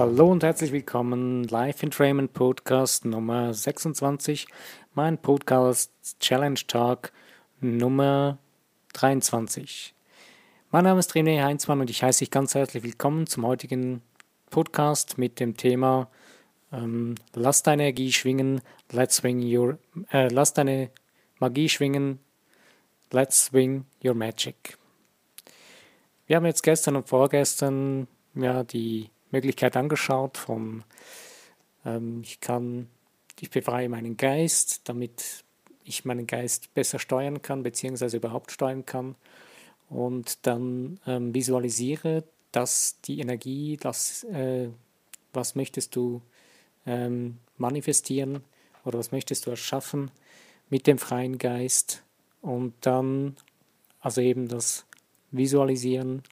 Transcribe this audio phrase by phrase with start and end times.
[0.00, 4.46] Hallo und herzlich willkommen Live in Entrainment Podcast Nummer 26,
[4.94, 7.12] mein Podcast Challenge Talk
[7.60, 8.38] Nummer
[8.94, 9.94] 23.
[10.70, 14.00] Mein Name ist René Heinzmann und ich heiße dich ganz herzlich willkommen zum heutigen
[14.48, 16.08] Podcast mit dem Thema
[16.72, 18.62] ähm, Lass deine Energie schwingen,
[18.92, 19.76] let's swing your,
[20.12, 20.88] äh, lass deine
[21.40, 22.20] Magie schwingen,
[23.10, 24.78] let's swing your magic.
[26.26, 30.84] Wir haben jetzt gestern und vorgestern ja die Möglichkeit angeschaut von
[31.84, 32.88] ähm, ich kann,
[33.40, 35.44] ich befreie meinen Geist, damit
[35.84, 39.16] ich meinen Geist besser steuern kann, beziehungsweise überhaupt steuern kann.
[39.88, 44.68] Und dann ähm, visualisiere, dass die Energie, das, äh,
[45.32, 46.22] was möchtest du
[46.86, 48.44] ähm, manifestieren
[48.84, 50.10] oder was möchtest du erschaffen
[50.68, 52.02] mit dem freien Geist.
[52.40, 53.36] Und dann,
[54.00, 54.86] also eben das
[55.32, 56.22] Visualisieren,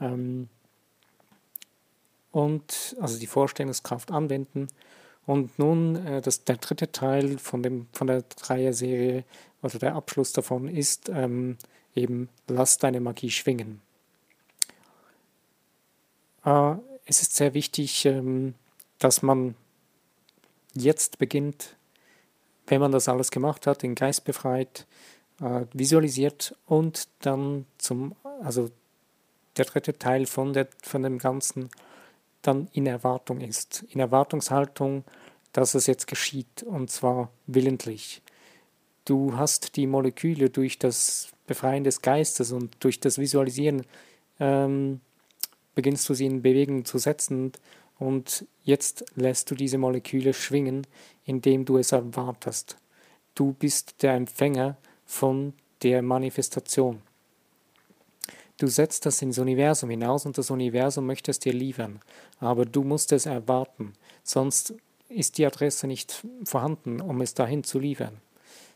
[0.00, 0.48] ähm,
[2.36, 4.68] und also die Vorstellungskraft anwenden.
[5.24, 9.24] Und nun äh, das, der dritte Teil von, dem, von der Dreier-Serie,
[9.62, 11.56] also der Abschluss davon ist ähm,
[11.94, 13.80] eben, lass deine Magie schwingen.
[16.44, 16.74] Äh,
[17.06, 18.54] es ist sehr wichtig, ähm,
[18.98, 19.54] dass man
[20.74, 21.74] jetzt beginnt,
[22.66, 24.86] wenn man das alles gemacht hat, den Geist befreit,
[25.40, 28.70] äh, visualisiert und dann zum, also
[29.56, 31.70] der dritte Teil von, der, von dem Ganzen,
[32.42, 35.04] dann in Erwartung ist, in Erwartungshaltung,
[35.52, 38.22] dass es jetzt geschieht und zwar willentlich.
[39.04, 43.86] Du hast die Moleküle durch das Befreien des Geistes und durch das Visualisieren
[44.40, 45.00] ähm,
[45.74, 47.52] beginnst du sie in Bewegung zu setzen
[47.98, 50.86] und jetzt lässt du diese Moleküle schwingen,
[51.24, 52.76] indem du es erwartest.
[53.34, 57.02] Du bist der Empfänger von der Manifestation.
[58.58, 62.00] Du setzt das ins Universum hinaus und das Universum möchte es dir liefern,
[62.40, 64.74] aber du musst es erwarten, sonst
[65.08, 68.16] ist die Adresse nicht vorhanden, um es dahin zu liefern.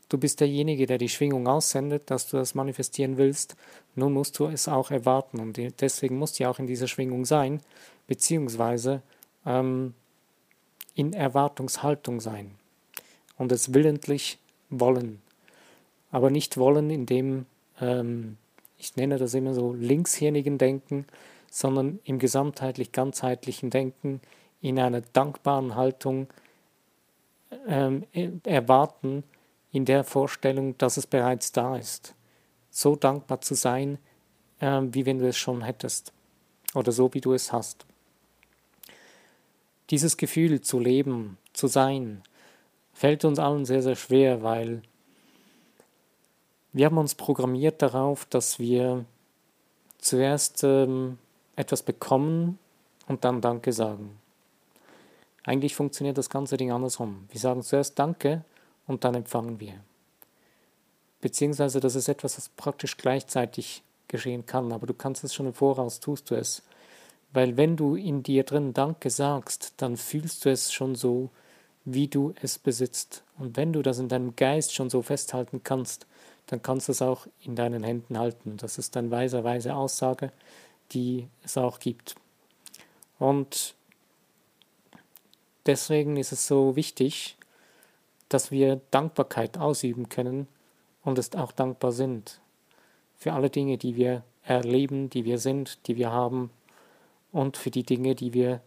[0.07, 3.55] Du bist derjenige, der die Schwingung aussendet, dass du das manifestieren willst.
[3.95, 7.61] Nun musst du es auch erwarten und deswegen musst du auch in dieser Schwingung sein,
[8.07, 9.01] beziehungsweise
[9.45, 9.93] ähm,
[10.95, 12.51] in Erwartungshaltung sein
[13.37, 14.37] und es willentlich
[14.69, 15.21] wollen.
[16.11, 17.45] Aber nicht wollen, indem
[17.79, 18.37] ähm,
[18.81, 21.05] ich nenne das immer so linkshirnigen Denken,
[21.51, 24.21] sondern im gesamtheitlich ganzheitlichen Denken
[24.59, 26.27] in einer dankbaren Haltung
[27.67, 28.05] ähm,
[28.43, 29.23] erwarten,
[29.71, 32.15] in der Vorstellung, dass es bereits da ist.
[32.71, 33.99] So dankbar zu sein,
[34.59, 36.11] äh, wie wenn du es schon hättest
[36.73, 37.85] oder so, wie du es hast.
[39.91, 42.23] Dieses Gefühl zu leben, zu sein,
[42.93, 44.81] fällt uns allen sehr, sehr schwer, weil
[46.73, 49.05] wir haben uns programmiert darauf, dass wir
[49.97, 51.17] zuerst ähm,
[51.55, 52.57] etwas bekommen
[53.07, 54.17] und dann Danke sagen.
[55.43, 57.25] Eigentlich funktioniert das ganze Ding andersrum.
[57.29, 58.43] Wir sagen zuerst Danke
[58.87, 59.73] und dann empfangen wir.
[61.19, 65.53] Beziehungsweise das ist etwas, das praktisch gleichzeitig geschehen kann, aber du kannst es schon im
[65.53, 66.63] Voraus, tust du es.
[67.33, 71.29] Weil wenn du in dir drin Danke sagst, dann fühlst du es schon so,
[71.85, 73.23] wie du es besitzt.
[73.37, 76.05] Und wenn du das in deinem Geist schon so festhalten kannst,
[76.47, 78.57] dann kannst du es auch in deinen Händen halten.
[78.57, 80.31] Das ist eine weise, weise Aussage,
[80.91, 82.15] die es auch gibt.
[83.19, 83.75] Und
[85.65, 87.37] deswegen ist es so wichtig,
[88.29, 90.47] dass wir Dankbarkeit ausüben können
[91.03, 92.39] und es auch dankbar sind
[93.17, 96.49] für alle Dinge, die wir erleben, die wir sind, die wir haben
[97.31, 98.61] und für die Dinge, die wir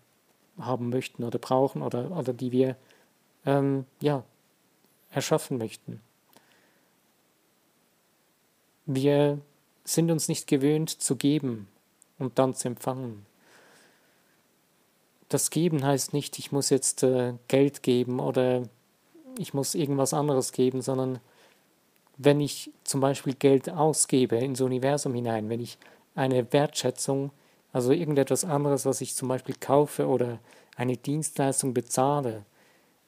[0.58, 2.76] haben möchten oder brauchen oder, oder die wir
[3.44, 4.22] ähm, ja,
[5.10, 6.00] erschaffen möchten.
[8.86, 9.40] Wir
[9.84, 11.68] sind uns nicht gewöhnt zu geben
[12.18, 13.26] und dann zu empfangen.
[15.28, 18.62] Das Geben heißt nicht, ich muss jetzt äh, Geld geben oder
[19.38, 21.18] ich muss irgendwas anderes geben, sondern
[22.16, 25.78] wenn ich zum Beispiel Geld ausgebe ins Universum hinein, wenn ich
[26.14, 27.30] eine Wertschätzung,
[27.72, 30.38] also irgendetwas anderes, was ich zum Beispiel kaufe oder
[30.76, 32.44] eine Dienstleistung bezahle,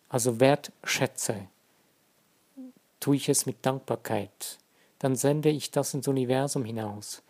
[0.09, 1.47] also wertschätze,
[2.99, 4.59] tue ich es mit Dankbarkeit
[4.99, 7.23] dann sende ich das ins Universum hinaus.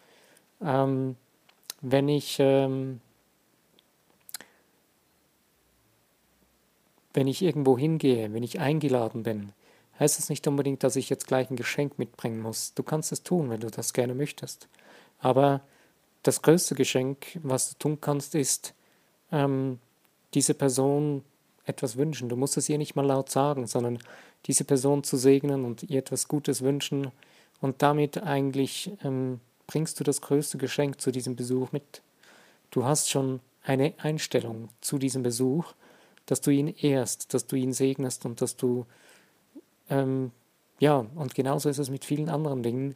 [0.62, 1.16] Ähm,
[1.80, 3.00] wenn ich ähm,
[7.12, 9.52] wenn ich irgendwo hingehe, wenn ich eingeladen bin,
[9.98, 12.74] heißt es nicht unbedingt, dass ich jetzt gleich ein Geschenk mitbringen muss.
[12.74, 14.68] Du kannst es tun, wenn du das gerne möchtest.
[15.18, 15.62] Aber
[16.22, 18.74] das größte Geschenk, was du tun kannst, ist,
[19.32, 19.78] ähm,
[20.34, 21.24] diese Person
[21.64, 22.28] etwas wünschen.
[22.28, 23.98] Du musst es ihr nicht mal laut sagen, sondern
[24.46, 27.10] diese Person zu segnen und ihr etwas Gutes wünschen
[27.60, 32.02] und damit eigentlich ähm, bringst du das größte Geschenk zu diesem Besuch mit.
[32.70, 35.72] Du hast schon eine Einstellung zu diesem Besuch,
[36.26, 38.86] dass du ihn ehrst, dass du ihn segnest und dass du,
[39.90, 40.32] ähm,
[40.78, 42.94] ja, und genauso ist es mit vielen anderen Dingen,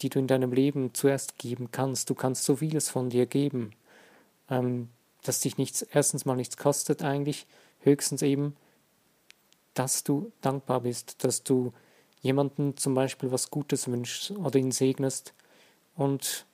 [0.00, 2.10] die du in deinem Leben zuerst geben kannst.
[2.10, 3.72] Du kannst so vieles von dir geben,
[4.50, 4.88] ähm,
[5.22, 7.46] dass dich nichts, erstens mal nichts kostet eigentlich,
[7.80, 8.56] höchstens eben,
[9.74, 11.72] dass du dankbar bist, dass du
[12.24, 15.34] jemandem zum Beispiel was Gutes wünschst oder ihn segnest.
[15.94, 16.46] Und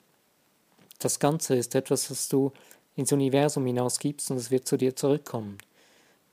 [0.99, 2.51] das Ganze ist etwas, was du
[2.95, 5.57] ins Universum hinausgibst und es wird zu dir zurückkommen.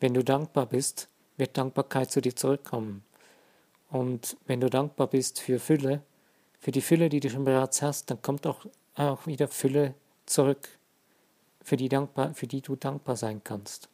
[0.00, 3.04] Wenn du dankbar bist, wird Dankbarkeit zu dir zurückkommen.
[3.90, 6.02] Und wenn du dankbar bist für Fülle,
[6.58, 9.94] für die Fülle, die du schon bereits hast, dann kommt auch, auch wieder Fülle
[10.26, 10.68] zurück,
[11.62, 13.88] für die, dankbar, für die du dankbar sein kannst.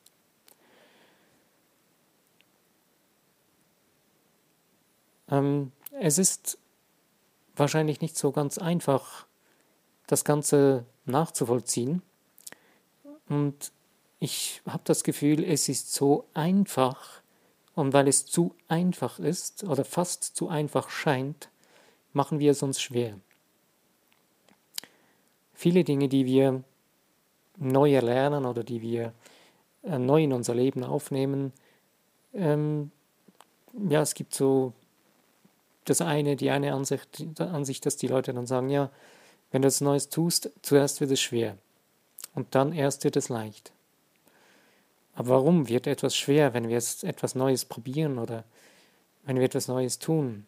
[5.31, 6.59] Ähm, es ist
[7.57, 9.27] wahrscheinlich nicht so ganz einfach,
[10.07, 12.03] das Ganze nachzuvollziehen.
[13.29, 13.73] Und
[14.19, 17.23] ich habe das Gefühl, es ist so einfach,
[17.75, 21.49] und weil es zu einfach ist oder fast zu einfach scheint,
[22.13, 23.19] machen wir es uns schwer.
[25.53, 26.63] Viele Dinge, die wir
[27.57, 29.13] neu erlernen oder die wir
[29.83, 31.53] äh, neu in unser Leben aufnehmen,
[32.33, 32.91] ähm,
[33.89, 34.73] ja, es gibt so
[35.85, 38.91] das eine, die eine Ansicht, die Ansicht, dass die Leute dann sagen, ja,
[39.51, 41.57] wenn du etwas Neues tust, zuerst wird es schwer
[42.35, 43.73] und dann erst wird es leicht.
[45.15, 48.45] Aber warum wird etwas schwer, wenn wir jetzt etwas Neues probieren oder
[49.25, 50.47] wenn wir etwas Neues tun?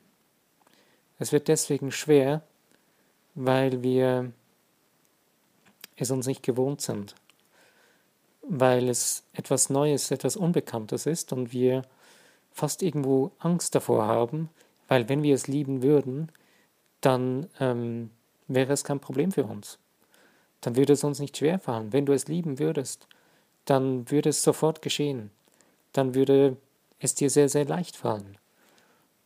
[1.19, 2.43] Es wird deswegen schwer,
[3.35, 4.33] weil wir
[5.97, 7.15] es uns nicht gewohnt sind,
[8.43, 11.83] weil es etwas Neues, etwas Unbekanntes ist und wir
[12.53, 14.51] fast irgendwo Angst davor haben,
[14.89, 16.31] weil wenn wir es lieben würden,
[17.01, 18.11] dann ähm,
[18.49, 19.79] wäre es kein Problem für uns.
[20.61, 21.93] Dann würde es uns nicht schwerfallen.
[21.93, 23.07] Wenn du es lieben würdest,
[23.65, 25.31] dann würde es sofort geschehen.
[25.93, 26.57] Dann würde
[26.99, 28.39] es dir sehr, sehr leicht fallen.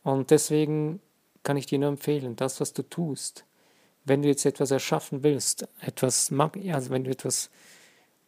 [0.03, 0.99] Und deswegen
[1.43, 3.45] kann ich dir nur empfehlen, das, was du tust,
[4.03, 7.49] wenn du jetzt etwas erschaffen willst, etwas, also wenn du etwas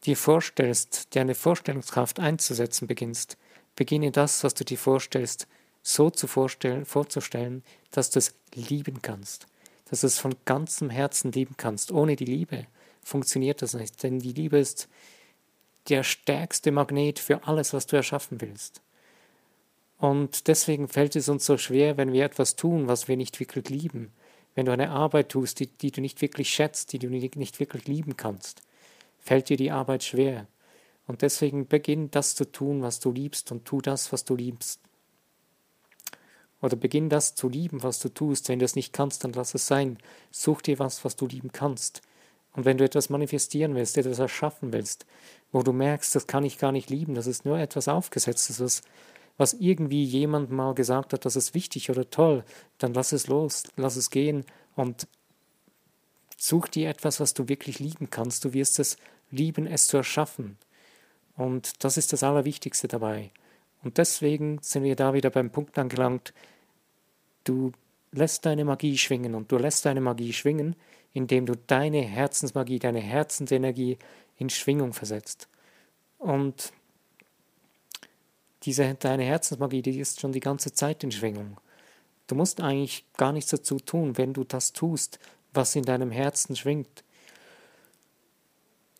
[0.03, 3.37] dir vorstellst, dir eine Vorstellungskraft einzusetzen beginnst,
[3.75, 5.47] beginne das, was du dir vorstellst,
[5.83, 9.47] so zu vorzustellen, dass du es lieben kannst,
[9.89, 11.91] dass du es von ganzem Herzen lieben kannst.
[11.91, 12.65] Ohne die Liebe
[13.03, 14.87] funktioniert das nicht, denn die Liebe ist
[15.89, 18.81] der stärkste Magnet für alles, was du erschaffen willst.
[19.97, 23.69] Und deswegen fällt es uns so schwer, wenn wir etwas tun, was wir nicht wirklich
[23.69, 24.11] lieben.
[24.55, 27.87] Wenn du eine Arbeit tust, die, die du nicht wirklich schätzt, die du nicht wirklich
[27.87, 28.61] lieben kannst,
[29.19, 30.47] fällt dir die Arbeit schwer.
[31.07, 34.79] Und deswegen beginn das zu tun, was du liebst und tu das, was du liebst.
[36.63, 38.47] Oder beginn das zu lieben, was du tust.
[38.47, 39.97] Wenn du es nicht kannst, dann lass es sein.
[40.31, 42.01] Such dir was, was du lieben kannst.
[42.53, 45.05] Und wenn du etwas manifestieren willst, etwas erschaffen willst,
[45.51, 48.81] wo du merkst, das kann ich gar nicht lieben, das ist nur etwas Aufgesetztes, was,
[49.37, 52.45] was irgendwie jemand mal gesagt hat, das ist wichtig oder toll,
[52.77, 54.45] dann lass es los, lass es gehen
[54.77, 55.07] und
[56.37, 58.45] such dir etwas, was du wirklich lieben kannst.
[58.45, 58.95] Du wirst es
[59.31, 60.57] lieben, es zu erschaffen.
[61.35, 63.31] Und das ist das Allerwichtigste dabei.
[63.83, 66.33] Und deswegen sind wir da wieder beim Punkt angelangt,
[67.43, 67.71] Du
[68.11, 70.75] lässt deine Magie schwingen und du lässt deine Magie schwingen,
[71.13, 73.97] indem du deine Herzensmagie, deine Herzensenergie
[74.37, 75.47] in Schwingung versetzt.
[76.17, 76.71] Und
[78.63, 81.57] diese, deine Herzensmagie, die ist schon die ganze Zeit in Schwingung.
[82.27, 85.19] Du musst eigentlich gar nichts dazu tun, wenn du das tust,
[85.53, 87.03] was in deinem Herzen schwingt.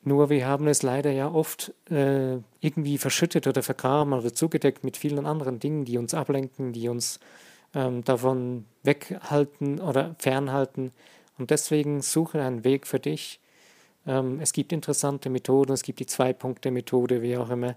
[0.03, 4.97] Nur wir haben es leider ja oft äh, irgendwie verschüttet oder vergraben oder zugedeckt mit
[4.97, 7.21] vielen anderen Dingen, die uns ablenken, die uns
[7.73, 10.91] ähm, davon weghalten oder fernhalten.
[11.37, 13.39] Und deswegen suche einen Weg für dich.
[14.05, 17.75] Ähm, es gibt interessante Methoden, es gibt die Zwei-Punkte-Methode, wie auch immer.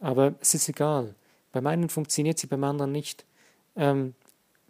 [0.00, 1.14] Aber es ist egal.
[1.52, 3.24] Beim einen funktioniert sie, beim anderen nicht.
[3.76, 4.14] Ähm,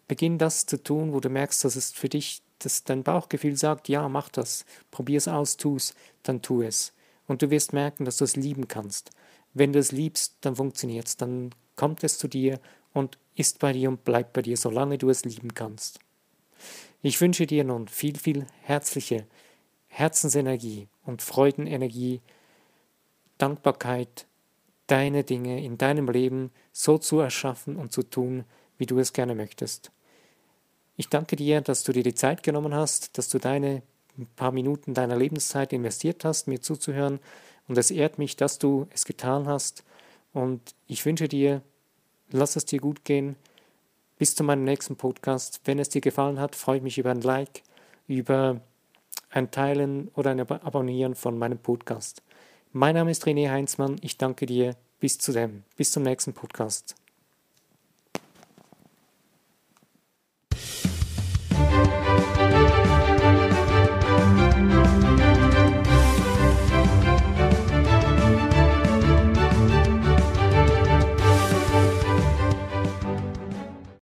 [0.08, 3.88] beginn das zu tun, wo du merkst, dass es für dich, dass dein Bauchgefühl sagt,
[3.88, 6.92] ja, mach das, probier es aus, tu es, dann tu es.
[7.26, 9.10] Und du wirst merken, dass du es lieben kannst.
[9.52, 12.60] Wenn du es liebst, dann funktioniert es, dann kommt es zu dir
[12.92, 16.00] und ist bei dir und bleibt bei dir, solange du es lieben kannst.
[17.02, 19.26] Ich wünsche dir nun viel, viel herzliche
[19.86, 22.20] Herzensenergie und Freudenenergie,
[23.38, 24.26] Dankbarkeit,
[24.86, 28.44] deine Dinge in deinem Leben so zu erschaffen und zu tun,
[28.78, 29.92] wie du es gerne möchtest.
[30.96, 33.82] Ich danke dir, dass du dir die Zeit genommen hast, dass du deine
[34.36, 37.20] paar Minuten deiner Lebenszeit investiert hast, mir zuzuhören.
[37.68, 39.84] Und es ehrt mich, dass du es getan hast.
[40.32, 41.62] Und ich wünsche dir
[42.30, 43.36] lass es dir gut gehen.
[44.18, 45.60] Bis zu meinem nächsten Podcast.
[45.64, 47.62] Wenn es dir gefallen hat, freue ich mich über ein Like,
[48.08, 48.60] über
[49.30, 52.22] ein Teilen oder ein Abonnieren von meinem Podcast.
[52.72, 53.96] Mein Name ist René Heinzmann.
[54.00, 54.76] Ich danke dir.
[54.98, 55.64] Bis zu dem.
[55.76, 56.96] Bis zum nächsten Podcast.